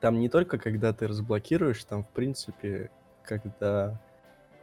[0.00, 2.90] Там не только когда ты разблокируешь, там, в принципе,
[3.22, 4.00] когда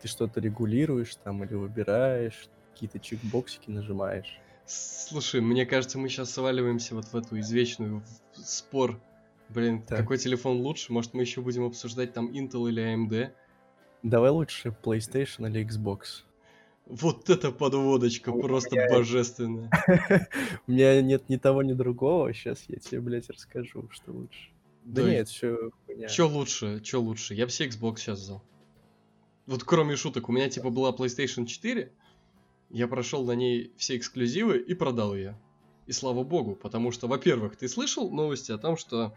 [0.01, 4.39] ты что-то регулируешь там или выбираешь, какие-то чекбоксики нажимаешь.
[4.65, 9.01] Слушай, мне кажется, мы сейчас сваливаемся вот в эту извечную спор.
[9.49, 9.97] Блин, так.
[9.99, 10.93] какой телефон лучше?
[10.93, 13.31] Может, мы еще будем обсуждать там Intel или AMD?
[14.03, 16.23] Давай лучше PlayStation или Xbox.
[16.85, 18.89] Вот эта подводочка у просто меня...
[18.89, 19.69] божественная.
[20.67, 22.33] У меня нет ни того, ни другого.
[22.33, 24.51] Сейчас я тебе, блядь, расскажу, что лучше.
[24.85, 25.71] Да, да нет, все
[26.09, 27.33] Че лучше, че лучше?
[27.33, 28.43] Я все Xbox сейчас взял.
[29.45, 31.91] Вот кроме шуток, у меня типа была PlayStation 4,
[32.69, 35.38] я прошел на ней все эксклюзивы и продал ее.
[35.88, 39.15] И слава богу, потому что, во-первых, ты слышал новости о том, что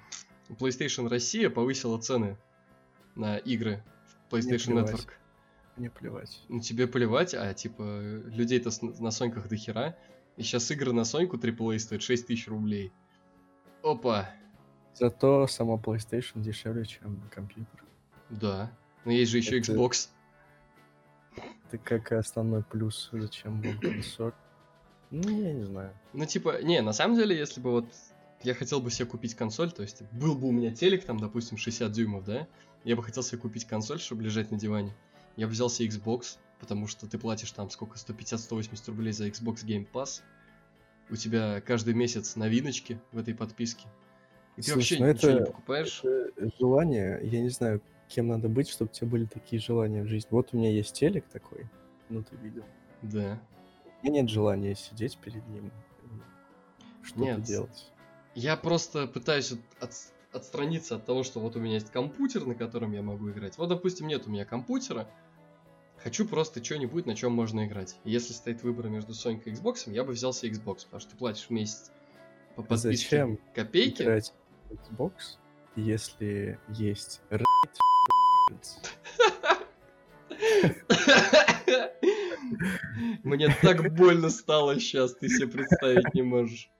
[0.48, 2.38] PlayStation Россия повысила цены
[3.14, 3.84] на игры
[4.28, 5.10] в PlayStation Network?
[5.76, 6.42] Мне плевать.
[6.48, 7.82] Ну, тебе плевать, а типа
[8.26, 9.96] людей-то на Соньках до хера.
[10.36, 12.92] И сейчас игры на Соньку AAA стоят 6 тысяч рублей.
[13.82, 14.30] Опа.
[14.94, 17.84] Зато сама PlayStation дешевле, чем компьютер.
[18.30, 18.72] Да.
[19.04, 19.72] Но есть же еще Это...
[19.72, 20.08] Xbox.
[21.68, 24.32] Это как основной плюс, зачем был консоль.
[25.10, 25.92] Ну, я не знаю.
[26.12, 27.86] Ну, типа, не, на самом деле, если бы вот
[28.42, 31.58] я хотел бы себе купить консоль, то есть был бы у меня телек, там, допустим,
[31.58, 32.46] 60 дюймов, да,
[32.84, 34.94] я бы хотел себе купить консоль, чтобы лежать на диване.
[35.36, 39.86] Я взял себе Xbox, потому что ты платишь там сколько, 150-180 рублей за Xbox Game
[39.92, 40.22] Pass.
[41.10, 43.86] У тебя каждый месяц новиночки в этой подписке.
[44.56, 46.04] И ты Слушай, вообще ну ничего это, не покупаешь.
[46.04, 47.80] Это желание, я не знаю,
[48.14, 50.28] кем надо быть, чтобы у тебя были такие желания в жизни.
[50.30, 51.66] Вот у меня есть телек такой,
[52.08, 52.64] ну ты видел.
[53.02, 53.40] Да.
[54.02, 55.70] У меня нет желания сидеть перед ним
[57.02, 57.90] что-то делать.
[58.34, 59.92] Я просто пытаюсь от,
[60.32, 63.58] отстраниться от того, что вот у меня есть компьютер, на котором я могу играть.
[63.58, 65.08] Вот, допустим, нет у меня компьютера,
[66.02, 67.96] Хочу просто что-нибудь, на чем можно играть.
[68.02, 71.16] И если стоит выбор между Sony и Xbox, я бы взялся Xbox, потому что ты
[71.16, 71.92] платишь в месяц
[72.56, 74.02] по подписке Зачем копейки.
[74.02, 74.34] играть
[74.70, 75.12] Xbox,
[75.76, 77.20] если есть
[83.22, 86.70] Мне так больно стало сейчас, ты себе представить не можешь.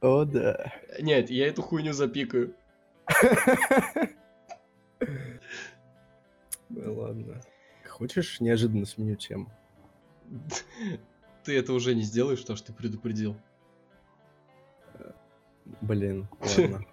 [0.00, 0.72] О, да.
[1.00, 2.54] Нет, я эту хуйню запикаю.
[6.68, 7.40] Ну ладно.
[7.88, 9.52] Хочешь, неожиданно сменю тему?
[11.44, 13.36] Ты это уже не сделаешь, то, что ты предупредил.
[15.80, 16.84] Блин, ладно.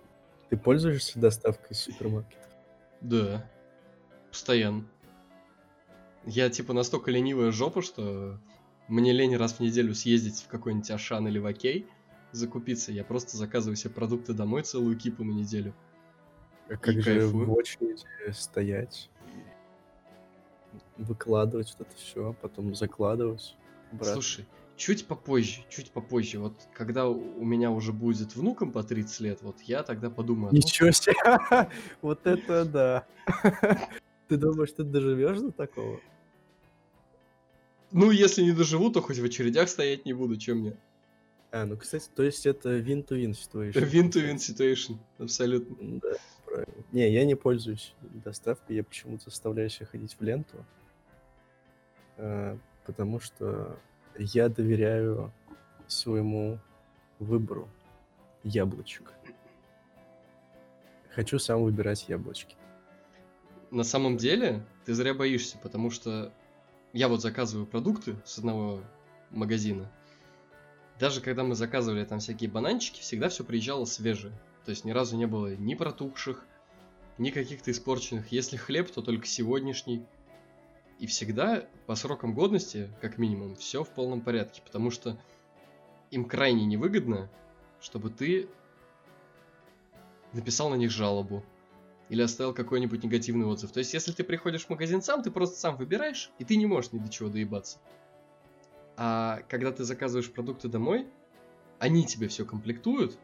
[0.53, 2.47] Ты пользуешься доставкой из супермаркета?
[3.01, 3.43] Да.
[4.29, 4.85] Постоянно.
[6.27, 8.37] Я типа настолько ленивая жопа, что
[8.87, 11.87] мне лень раз в неделю съездить в какой-нибудь Ашан или в Окей,
[12.33, 12.91] закупиться.
[12.91, 15.73] Я просто заказываю себе продукты домой целую кипу на неделю.
[16.69, 17.47] А как И же кайфую.
[17.47, 19.09] в очереди стоять
[20.97, 23.57] выкладывать вот это все, потом закладывать
[23.91, 24.13] обратно?
[24.13, 26.39] Слушай, чуть попозже, чуть попозже.
[26.39, 30.53] Вот когда у меня уже будет внукам по 30 лет, вот я тогда подумаю.
[30.53, 31.13] Ничего себе!
[32.01, 33.05] Вот это да!
[34.27, 35.99] Ты думаешь, ты доживешь до такого?
[37.91, 40.77] Ну, если не доживу, то хоть в очередях стоять не буду, чем мне.
[41.51, 43.73] А, ну, кстати, то есть это win-to-win situation.
[43.73, 45.99] Win-to-win situation, абсолютно.
[45.99, 46.83] Да, правильно.
[46.91, 50.65] Не, я не пользуюсь доставкой, я почему-то заставляю себя ходить в ленту,
[52.17, 52.57] а,
[52.87, 53.77] потому что
[54.17, 55.31] я доверяю
[55.87, 56.59] своему
[57.19, 57.69] выбору
[58.43, 59.13] яблочек.
[61.11, 62.55] Хочу сам выбирать яблочки.
[63.71, 66.31] На самом деле, ты зря боишься, потому что
[66.91, 68.81] я вот заказываю продукты с одного
[69.31, 69.91] магазина.
[70.99, 74.33] Даже когда мы заказывали там всякие бананчики, всегда все приезжало свежее.
[74.65, 76.45] То есть ни разу не было ни протухших,
[77.17, 78.31] ни каких-то испорченных.
[78.31, 80.05] Если хлеб, то только сегодняшний.
[81.03, 84.61] И всегда по срокам годности, как минимум, все в полном порядке.
[84.63, 85.19] Потому что
[86.11, 87.29] им крайне невыгодно,
[87.81, 88.47] чтобы ты
[90.31, 91.43] написал на них жалобу
[92.07, 93.73] или оставил какой-нибудь негативный отзыв.
[93.73, 96.67] То есть, если ты приходишь в магазин сам, ты просто сам выбираешь, и ты не
[96.67, 97.79] можешь ни до чего доебаться.
[98.95, 101.05] А когда ты заказываешь продукты домой,
[101.79, 103.17] они тебе все комплектуют,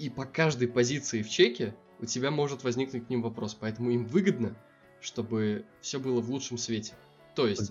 [0.00, 3.54] и по каждой позиции в чеке у тебя может возникнуть к ним вопрос.
[3.54, 4.56] Поэтому им выгодно,
[5.00, 6.94] чтобы все было в лучшем свете.
[7.34, 7.70] То есть,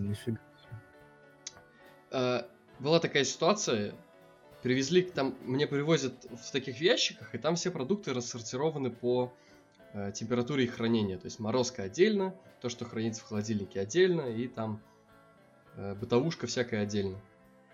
[2.11, 2.41] э,
[2.79, 3.93] была такая ситуация,
[4.61, 9.33] привезли, там мне привозят в таких ящиках, и там все продукты рассортированы по
[9.93, 11.17] э, температуре их хранения.
[11.17, 14.81] То есть морозка отдельно, то, что хранится в холодильнике отдельно, и там
[15.75, 17.19] э, бытовушка всякая отдельно.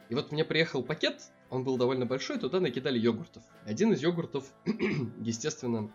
[0.10, 3.44] И вот мне приехал пакет, он был довольно большой, туда накидали йогуртов.
[3.66, 4.46] Один из йогуртов,
[5.22, 5.92] естественно,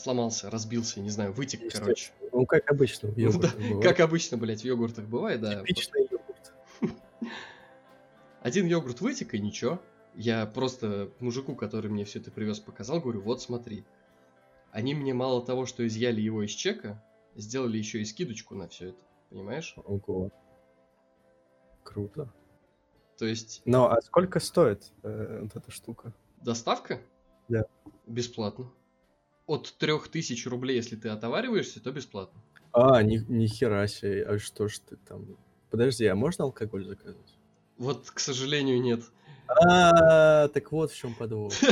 [0.00, 1.84] сломался, разбился, не знаю, вытек, Естественно.
[1.86, 2.12] короче.
[2.32, 3.82] Ну, как обычно в Ну йогуртах да, бывает.
[3.84, 5.60] как обычно, блядь, в йогуртах бывает, да.
[5.60, 6.52] Типичный йогурт.
[8.42, 9.80] Один йогурт вытек, и ничего.
[10.14, 13.84] Я просто мужику, который мне все это привез, показал, говорю, вот смотри.
[14.72, 17.02] Они мне мало того, что изъяли его из чека,
[17.34, 18.98] сделали еще и скидочку на все это.
[19.28, 19.74] Понимаешь?
[19.84, 20.30] Ого.
[21.84, 22.32] Круто.
[23.18, 26.12] То есть Ну, а сколько стоит э, вот эта штука?
[26.40, 27.00] доставка?
[27.48, 27.64] Да.
[28.06, 28.70] Бесплатно.
[29.50, 32.40] От 3000 рублей, если ты отовариваешься, то бесплатно.
[32.72, 34.22] А, ни, ни хера себе.
[34.22, 35.26] А что ж ты там...
[35.70, 37.34] Подожди, а можно алкоголь заказывать?
[37.76, 39.00] Вот, к сожалению, нет.
[39.48, 41.52] А, так вот в чем подвох.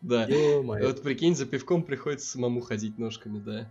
[0.00, 0.26] Да.
[0.62, 3.68] Вот прикинь, за пивком приходится самому ходить ножками, да.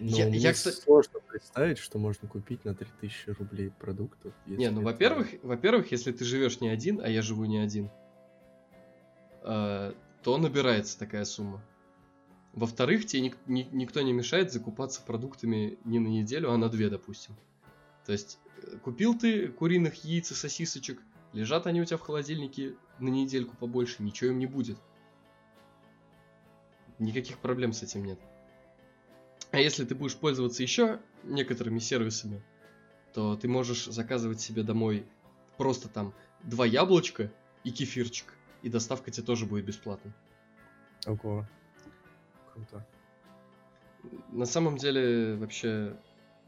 [0.00, 4.32] Ну, я- мне я, кстати- сложно представить, что можно купить на 3000 рублей продуктов.
[4.46, 7.88] Не, ну, это- во-первых, во-первых, если ты живешь не один, а я живу не один,
[9.42, 9.92] э,
[10.22, 11.62] то набирается такая сумма.
[12.52, 16.88] Во-вторых, тебе ник- ни- никто не мешает закупаться продуктами не на неделю, а на две,
[16.90, 17.36] допустим.
[18.04, 21.00] То есть, э, купил ты куриных яиц и сосисочек,
[21.32, 24.78] лежат они у тебя в холодильнике на недельку побольше, ничего им не будет.
[26.98, 28.18] Никаких проблем с этим нет.
[29.50, 32.42] А если ты будешь пользоваться еще некоторыми сервисами,
[33.14, 35.06] то ты можешь заказывать себе домой
[35.56, 37.32] просто там два яблочка
[37.64, 38.34] и кефирчик.
[38.62, 40.12] И доставка тебе тоже будет бесплатной.
[41.06, 41.46] Ого.
[42.52, 42.86] Круто.
[44.30, 45.96] На самом деле, вообще,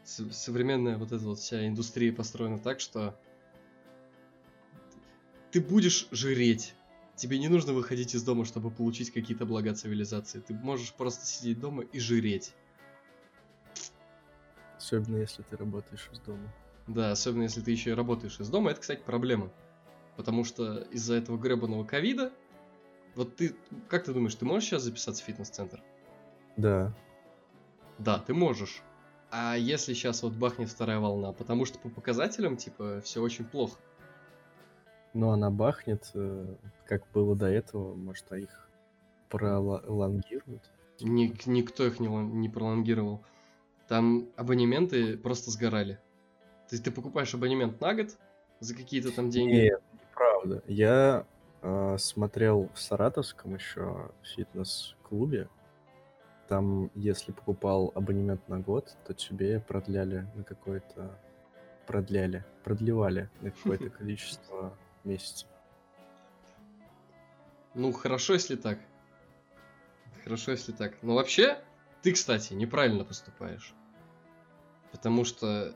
[0.05, 3.19] современная вот эта вот вся индустрия построена так, что
[5.51, 6.75] ты будешь жреть.
[7.17, 10.41] Тебе не нужно выходить из дома, чтобы получить какие-то блага цивилизации.
[10.41, 12.55] Ты можешь просто сидеть дома и жреть.
[14.79, 16.51] Особенно если ты работаешь из дома.
[16.87, 19.51] Да, особенно если ты еще и работаешь из дома, это, кстати, проблема.
[20.21, 22.31] Потому что из-за этого гребаного ковида,
[23.15, 23.57] вот ты,
[23.89, 25.83] как ты думаешь, ты можешь сейчас записаться в фитнес-центр?
[26.59, 26.95] Да.
[27.97, 28.83] Да, ты можешь.
[29.31, 31.33] А если сейчас вот бахнет вторая волна?
[31.33, 33.79] Потому что по показателям, типа, все очень плохо.
[35.15, 36.55] Ну, она бахнет, э,
[36.85, 38.69] как было до этого, может, а их
[39.31, 40.71] пролонгируют.
[41.01, 43.25] Ник- никто их не, не пролонгировал.
[43.89, 45.95] Там абонементы просто сгорали.
[46.69, 48.19] То есть ты покупаешь абонемент на год
[48.61, 49.55] за какие-то там деньги.
[49.55, 49.83] Нет,
[50.21, 50.63] неправда.
[50.67, 51.27] Я
[51.63, 55.49] э, смотрел в Саратовском еще фитнес-клубе.
[56.49, 61.19] Там, если покупал абонемент на год, то тебе продляли на какое-то...
[61.87, 65.49] Продляли, продлевали на какое-то количество месяцев.
[67.75, 68.79] Ну, хорошо, если так.
[70.25, 71.03] Хорошо, если так.
[71.03, 71.61] Но вообще,
[72.03, 73.75] ты, кстати, неправильно поступаешь.
[74.93, 75.73] Потому что,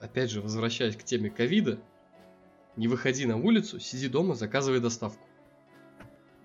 [0.00, 1.78] опять же, возвращаясь к теме ковида,
[2.76, 5.24] не выходи на улицу, сиди дома, заказывай доставку.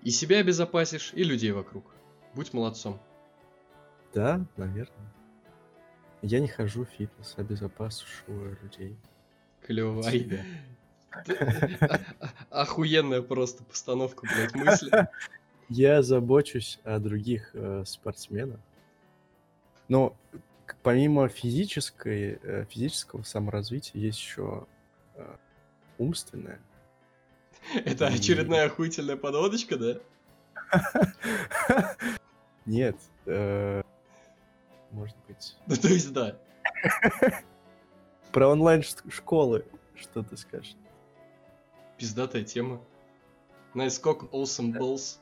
[0.02, 1.84] И себя обезопасишь, и людей вокруг.
[2.34, 3.00] Будь молодцом.
[4.14, 5.12] Да, наверное.
[6.22, 8.96] Я не хожу в фитнес, обезопасиваю людей.
[9.66, 10.02] Клево.
[10.02, 10.44] Себя.
[12.50, 15.08] Охуенная просто постановка, блядь, мысли.
[15.68, 18.60] Я забочусь о других э, спортсменах.
[19.88, 20.16] Но
[20.82, 24.66] помимо физической, э, физического саморазвития есть еще
[25.14, 25.36] э,
[26.02, 26.60] умственное.
[27.84, 29.98] Это очередная охуительная подводочка, да?
[32.66, 33.82] Нет, э,
[34.90, 35.56] может быть.
[35.66, 36.36] Ну, то есть, да.
[38.32, 39.64] Про онлайн-школы
[39.96, 40.74] что ты скажешь?
[41.98, 42.80] Пиздатая тема.
[43.74, 45.18] Наискок awesome balls.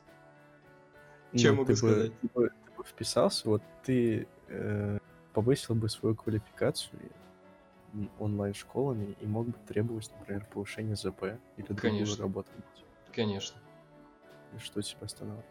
[1.35, 2.11] Чем Ну, могу ты бы- сказать?
[2.21, 2.51] ты бы-
[2.85, 4.97] вписался, вот ты э,
[5.33, 6.99] повысил бы свою квалификацию
[8.19, 11.23] онлайн-школами и мог бы требовать, например, повышения ЗП
[11.57, 12.21] или другую Конечно.
[12.23, 12.49] работу.
[13.13, 13.57] Конечно.
[14.55, 15.45] И Что тебя останавливает?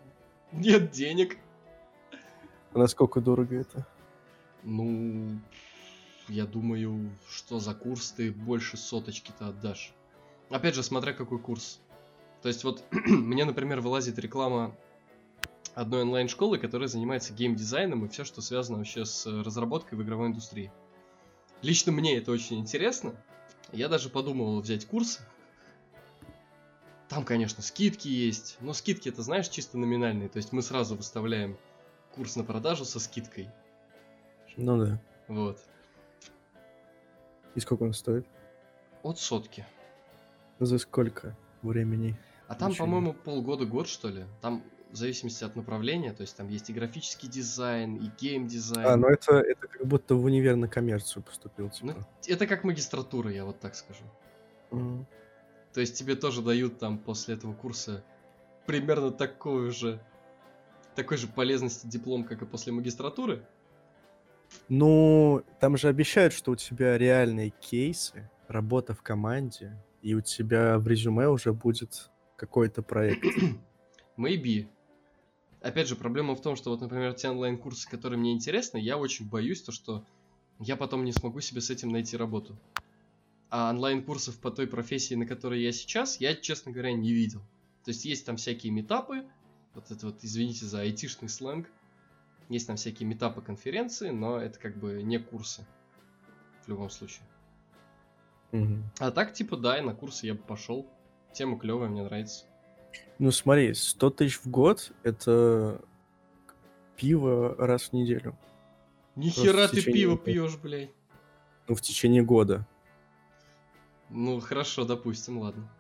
[0.53, 1.39] Нет денег.
[2.73, 3.87] А насколько дорого это?
[4.63, 5.39] Ну,
[6.29, 9.93] я думаю, что за курс ты больше соточки-то отдашь.
[10.51, 11.81] Опять же, смотря какой курс.
[12.43, 14.75] То есть вот мне, например, вылазит реклама
[15.75, 20.29] одной онлайн-школы, которая занимается геймдизайном и все, что связано вообще с э, разработкой в игровой
[20.29, 20.73] индустрии.
[21.63, 23.15] Лично мне это очень интересно.
[23.73, 25.21] Я даже подумывал взять курс.
[27.09, 30.29] Там, конечно, скидки есть, но скидки это, знаешь, чисто номинальные.
[30.29, 31.57] То есть мы сразу выставляем
[32.15, 33.49] курс на продажу со скидкой.
[34.57, 35.01] Ну да.
[35.29, 35.59] Вот.
[37.55, 38.27] И сколько он стоит?
[39.03, 39.67] От сотки.
[40.61, 42.17] За сколько времени?
[42.49, 44.25] А там, по-моему, полгода-год, что ли.
[44.41, 48.87] Там в зависимости от направления, то есть там есть и графический дизайн, и геймдизайн.
[48.87, 52.09] А, ну это, это как будто в универ на коммерцию поступил, Ну, типа.
[52.27, 54.05] это как магистратура, я вот так скажу.
[54.71, 55.07] Мгм.
[55.73, 58.05] То есть тебе тоже дают там после этого курса
[58.67, 60.01] примерно такой же
[60.95, 63.47] такой же полезности диплом, как и после магистратуры.
[64.69, 70.79] Ну, там же обещают, что у тебя реальные кейсы, работа в команде, и у тебя
[70.79, 73.25] в резюме уже будет какой-то проект.
[74.19, 74.67] Maybe.
[75.61, 79.29] Опять же, проблема в том, что вот, например, те онлайн-курсы, которые мне интересны, я очень
[79.29, 80.05] боюсь то, что
[80.59, 82.57] я потом не смогу себе с этим найти работу.
[83.51, 87.41] А онлайн-курсов по той профессии, на которой я сейчас, я, честно говоря, не видел.
[87.85, 89.25] То есть есть там всякие метапы,
[89.75, 91.69] вот это вот, извините за айтишный сленг,
[92.49, 95.67] есть там всякие метапы конференции, но это как бы не курсы
[96.65, 97.25] в любом случае.
[98.53, 98.85] Мгм.
[98.99, 100.89] А так, типа, да, и на курсы я бы пошел.
[101.33, 102.47] Тема клевая, мне нравится.
[103.21, 105.79] Ну, смотри, 100 тысяч в год— это
[106.97, 108.35] пиво раз в неделю.
[109.15, 110.91] Нихера ты течение пиво пьешь, блядь.
[111.69, 112.67] Ну, в течение года.
[114.09, 115.71] Ну, хорошо, допустим, ладно.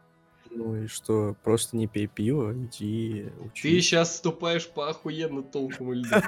[0.50, 3.62] Ну и что, просто не пей пиво, иди учись.
[3.62, 6.16] Ты сейчас ступаешь по охуенно тонкому льду.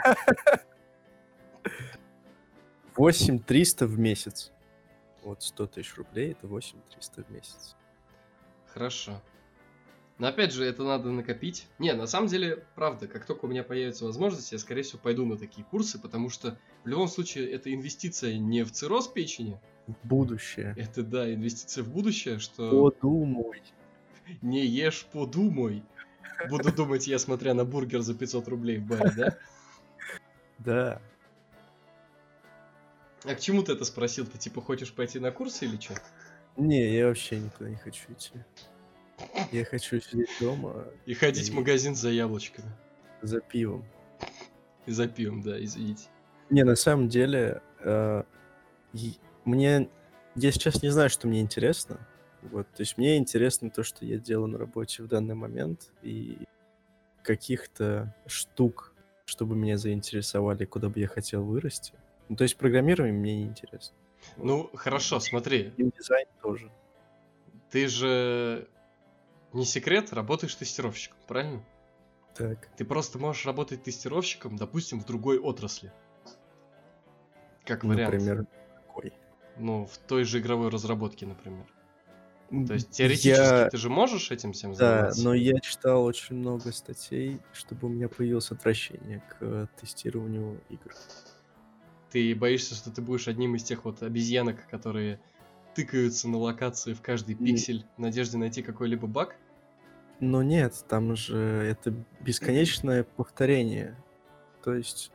[2.96, 4.50] 8300 в месяц.
[5.22, 7.76] Вот 100 тысяч рублей— это 8300 в месяц.
[8.72, 9.20] Хорошо.
[10.18, 11.66] Но опять же, это надо накопить.
[11.78, 15.24] Не, на самом деле, правда, как только у меня появится возможность, я, скорее всего, пойду
[15.26, 20.06] на такие курсы, потому что в любом случае это инвестиция не в цирроз печени, В
[20.06, 20.74] будущее.
[20.76, 23.62] это, да, инвестиция в будущее, что Подумай.
[24.42, 25.82] не ешь, подумай.
[26.48, 29.38] Буду думать я, смотря на бургер за 500 рублей в баре, да?
[30.58, 31.02] Да.
[33.24, 34.26] А к чему ты это спросил?
[34.26, 35.94] Ты типа хочешь пойти на курсы или что?
[36.56, 38.30] Не, я вообще никуда не хочу идти.
[39.52, 42.70] Я хочу сидеть дома И ходить в И- магазин за яблочками.
[43.22, 43.84] за пивом.
[44.86, 46.08] И за пивом, да, извините.
[46.50, 48.22] Не, на самом деле, э,
[49.44, 49.88] мне...
[50.34, 52.00] Я сейчас не знаю, что мне интересно.
[52.42, 56.38] Вот, то есть мне интересно то, что я делаю на работе в данный момент, и
[57.22, 58.92] каких-то штук,
[59.26, 61.92] чтобы меня заинтересовали, куда бы я хотел вырасти,
[62.28, 63.94] Ну, то есть программирование мне не интересно.
[64.36, 65.72] Ну, хорошо, смотри.
[65.76, 66.70] И дизайн тоже.
[67.70, 68.66] Ты же
[69.52, 71.64] не секрет, работаешь тестировщиком, правильно?
[72.34, 72.68] Так.
[72.76, 75.92] Ты просто можешь работать тестировщиком, допустим, в другой отрасли.
[77.64, 78.14] Как вариант.
[78.14, 78.46] Например,
[78.86, 79.12] какой?
[79.58, 81.66] Ну, в той же игровой разработке, например.
[82.66, 84.76] То есть теоретически я- ты же можешь этим всем Да,
[85.10, 85.24] заниматься?
[85.24, 90.94] но я читал очень много статей, чтобы у меня появилось отвращение к э, тестированию игр.
[92.10, 95.18] Ты боишься, что ты будешь одним из тех вот обезьянок, которые
[95.74, 99.36] тыкаются на локации в каждый пиксель в надежде найти какой-либо баг?
[100.22, 103.96] Но нет, там же это бесконечное повторение.
[104.62, 105.10] То есть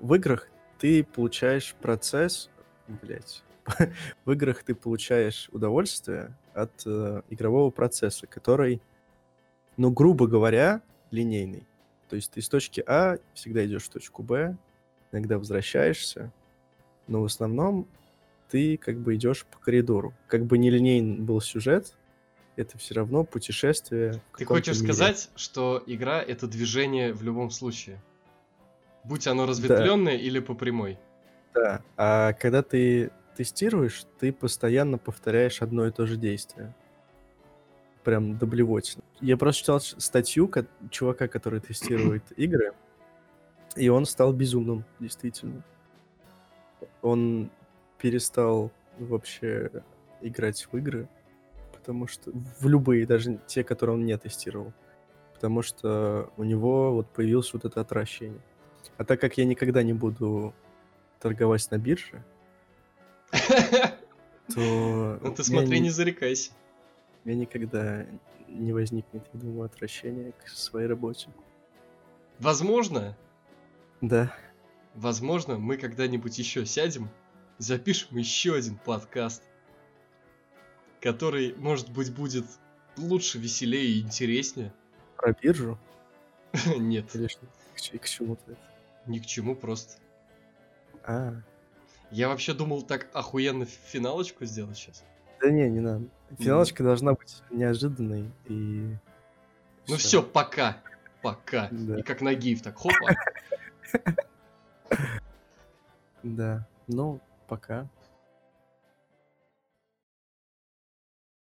[0.00, 2.50] в играх ты получаешь процесс,
[2.86, 3.42] блять,
[4.26, 8.82] в играх ты получаешь удовольствие от э, игрового процесса, который,
[9.78, 11.66] ну, грубо говоря, линейный.
[12.10, 14.58] То есть ты из точки А всегда идешь в точку Б,
[15.10, 16.30] иногда возвращаешься,
[17.06, 17.88] но в основном
[18.50, 20.12] ты как бы идешь по коридору.
[20.26, 21.96] Как бы нелинейный был сюжет,
[22.56, 24.22] это все равно путешествие.
[24.36, 24.92] Ты хочешь мире.
[24.92, 28.00] сказать, что игра это движение в любом случае?
[29.04, 30.98] Будь оно разветвленное или по прямой.
[31.54, 31.82] Да.
[31.96, 36.74] А когда ты тестируешь, ты постоянно повторяешь одно и то же действие.
[38.02, 39.02] Прям до блевотины.
[39.20, 40.50] Я просто читал статью
[40.90, 42.72] чувака, который тестирует игры,
[43.76, 45.62] и он стал безумным, действительно.
[47.02, 47.50] Он
[47.98, 49.70] перестал вообще
[50.20, 51.08] играть в игры,
[51.84, 54.72] потому что в любые, даже те, которые он не тестировал.
[55.34, 58.40] Потому что у него вот появилось вот это отвращение.
[58.96, 60.54] А так как я никогда не буду
[61.20, 62.24] торговать на бирже,
[64.54, 66.52] то Ну ты смотри, не зарекайся.
[67.22, 68.06] у меня никогда
[68.48, 71.28] не возникнет, я думаю, отвращения к своей работе.
[72.38, 73.14] Возможно,
[74.00, 74.34] Да,
[74.94, 77.10] возможно, мы когда-нибудь еще сядем,
[77.58, 79.42] запишем еще один подкаст,
[81.04, 82.46] который, может быть, будет
[82.96, 84.72] лучше, веселее и интереснее.
[85.18, 85.78] про биржу
[86.78, 87.46] Нет, или что?
[87.74, 88.60] К, ч- к чему-то это?
[89.06, 90.00] ни к чему просто.
[91.04, 91.34] А,
[92.10, 95.04] Я вообще думал так охуенно финалочку сделать сейчас.
[95.42, 96.06] да не, не надо.
[96.38, 98.96] Финалочка должна быть неожиданной и...
[99.86, 100.78] Ну все, пока.
[101.20, 101.68] Пока.
[101.70, 101.98] Да.
[101.98, 103.14] И как на гиф, так хопа.
[106.22, 107.86] Да, ну, пока.